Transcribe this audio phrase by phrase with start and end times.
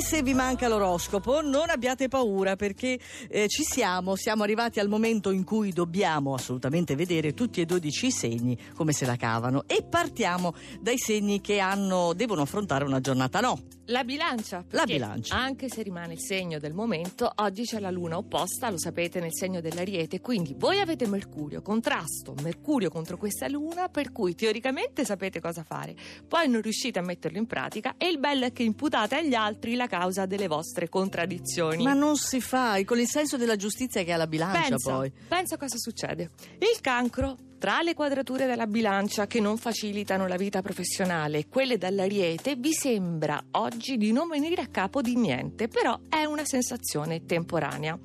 [0.00, 4.88] E se vi manca l'oroscopo, non abbiate paura perché eh, ci siamo, siamo arrivati al
[4.88, 9.64] momento in cui dobbiamo assolutamente vedere tutti e 12 i segni come se la cavano
[9.66, 13.60] e partiamo dai segni che hanno, devono affrontare una giornata no.
[13.90, 14.64] La bilancia.
[14.70, 15.34] La bilancia.
[15.34, 19.34] Anche se rimane il segno del momento, oggi c'è la luna opposta, lo sapete, nel
[19.34, 20.20] segno dell'ariete.
[20.20, 25.96] Quindi voi avete Mercurio, contrasto, Mercurio contro questa luna, per cui teoricamente sapete cosa fare.
[26.26, 29.74] Poi non riuscite a metterlo in pratica e il bello è che imputate agli altri
[29.74, 31.82] la causa delle vostre contraddizioni.
[31.82, 35.12] Ma non si fa, con il senso della giustizia che ha la bilancia pensa, poi.
[35.26, 36.30] pensa cosa succede.
[36.58, 41.76] Il cancro tra le quadrature della bilancia che non facilitano la vita professionale e quelle
[41.76, 47.26] dell'ariete, vi sembra oggi di non venire a capo di niente, però è una sensazione
[47.26, 47.98] temporanea.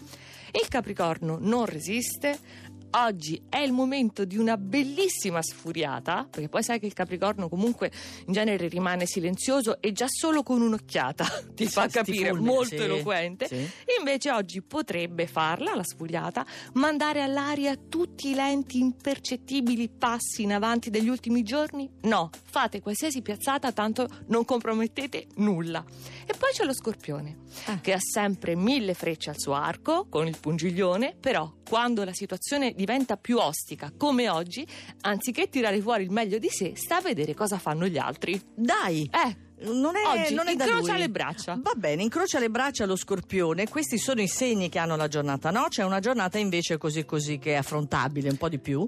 [0.52, 2.38] Il Capricorno non resiste,
[2.95, 7.91] oggi è il momento di una bellissima sfuriata, perché poi sai che il Capricorno comunque
[8.27, 12.76] in genere rimane silenzioso e già solo con un'occhiata ti fa Ti capire, fulmina, molto
[12.77, 13.48] sì, eloquente.
[13.48, 13.70] sì.
[14.00, 20.89] Invece oggi potrebbe farla, la sfuriata, mandare all'aria tutti i lenti impercettibili passi in avanti
[20.89, 21.89] degli ultimi giorni?
[22.02, 25.84] No, fate qualsiasi piazzata, tanto non compromettete nulla.
[26.25, 27.80] E poi c'è lo scorpione, Ah.
[27.80, 32.73] che ha sempre mille frecce al suo arco, con il pungiglione, però quando la situazione
[32.73, 34.66] diventa più ostica, come oggi,
[35.02, 38.39] anziché tirare fuori il meglio di sé, sta a vedere cosa fanno gli altri.
[38.53, 39.09] Dai!
[39.11, 41.57] Eh, Non è, Oggi non è da incrocia le braccia.
[41.61, 43.67] Va bene, incrocia le braccia lo scorpione.
[43.69, 45.67] Questi sono i segni che hanno la giornata, no?
[45.69, 48.88] C'è una giornata invece così così che è affrontabile un po' di più.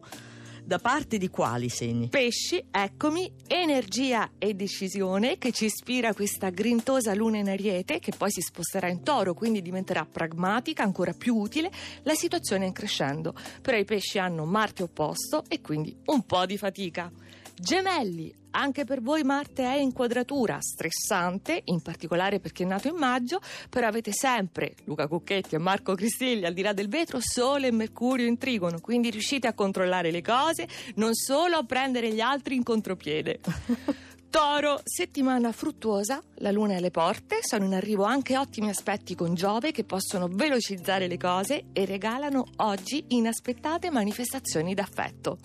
[0.67, 2.09] Da parte di quali segni?
[2.09, 8.29] Pesci, eccomi, energia e decisione che ci ispira questa grintosa luna in ariete che poi
[8.29, 11.71] si sposterà in toro, quindi diventerà pragmatica, ancora più utile.
[12.03, 16.45] La situazione è in crescendo, però i pesci hanno Marte opposto e quindi un po'
[16.45, 17.09] di fatica.
[17.55, 22.95] Gemelli, anche per voi Marte è in quadratura, stressante, in particolare perché è nato in
[22.95, 27.67] maggio, però avete sempre Luca Cucchetti e Marco Cristilli al di là del vetro, Sole
[27.67, 32.19] e Mercurio in trigono, quindi riuscite a controllare le cose, non solo a prendere gli
[32.19, 33.39] altri in contropiede.
[34.29, 39.35] Toro, settimana fruttuosa, la luna è alle porte, sono in arrivo anche ottimi aspetti con
[39.35, 45.37] Giove che possono velocizzare le cose e regalano oggi inaspettate manifestazioni d'affetto.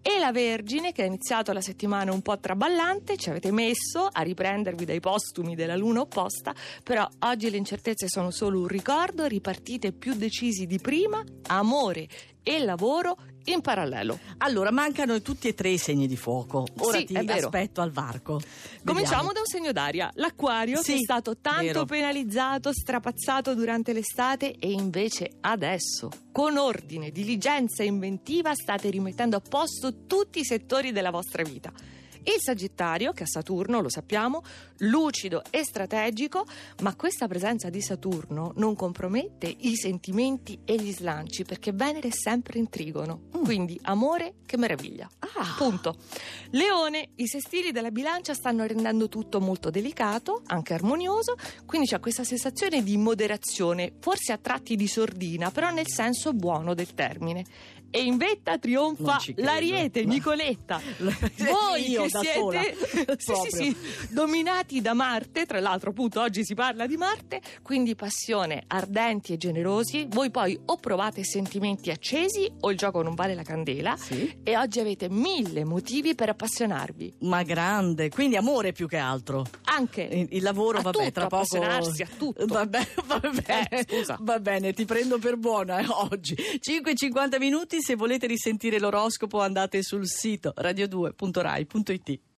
[0.00, 4.22] E la Vergine, che ha iniziato la settimana un po' traballante, ci avete messo a
[4.22, 9.92] riprendervi dai postumi della luna opposta, però oggi le incertezze sono solo un ricordo, ripartite
[9.92, 12.08] più decisi di prima, amore
[12.42, 14.18] e lavoro in parallelo.
[14.38, 16.66] Allora, mancano tutti e tre i segni di fuoco.
[16.80, 18.40] Ora Sì, ti aspetto al varco.
[18.84, 19.32] Cominciamo Vediamo.
[19.32, 21.84] da un segno d'aria, l'acquario Sì, che è stato tanto vero.
[21.86, 29.40] penalizzato, strapazzato durante l'estate e invece adesso, con ordine, diligenza e inventiva, state rimettendo a
[29.40, 31.72] posto tutti i settori della vostra vita.
[32.28, 34.42] Il Sagittario, che ha Saturno, lo sappiamo,
[34.80, 36.44] lucido e strategico,
[36.82, 42.12] ma questa presenza di Saturno non compromette i sentimenti e gli slanci perché Venere è
[42.12, 43.22] sempre in trigono.
[43.34, 43.44] Mm.
[43.44, 45.08] Quindi amore, che meraviglia.
[45.20, 45.96] Ah, Punto.
[46.50, 51.34] Leone, i sestili della bilancia stanno rendendo tutto molto delicato, anche armonioso,
[51.64, 56.74] quindi c'è questa sensazione di moderazione, forse a tratti di sordina, però nel senso buono
[56.74, 57.46] del termine.
[57.90, 60.12] E in vetta trionfa l'ariete, No.
[60.12, 60.78] Nicoletta.
[60.98, 63.42] Voi che da siete sola.
[63.44, 63.76] sì, sì, sì,
[64.10, 69.36] dominati da Marte, tra l'altro appunto oggi si parla di Marte, quindi passione, ardenti e
[69.36, 74.38] generosi, voi poi o provate sentimenti accesi o il gioco non vale la candela Sì.
[74.42, 77.14] e oggi avete mille motivi per appassionarvi.
[77.20, 79.46] Ma grande, quindi amore più che altro.
[79.78, 81.62] Anche Il, il lavoro, vabbè, tutto, tra poco.
[81.62, 81.80] a
[82.18, 82.46] tutto.
[82.46, 83.68] Vabbè, va bene.
[83.70, 84.16] Eh, scusa.
[84.20, 86.34] Va bene, ti prendo per buona eh, oggi.
[86.34, 92.20] 5-50 minuti, se volete risentire l'oroscopo andate sul sito radio2.rai.it.